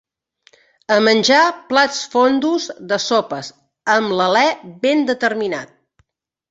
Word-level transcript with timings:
A 0.95 0.97
menjar 1.07 1.41
plats 1.73 2.01
fondos 2.15 2.67
de 2.93 3.01
sopes, 3.05 3.53
am 3.99 4.13
l'alè 4.21 4.47
ben 4.89 5.09
determinat 5.13 5.81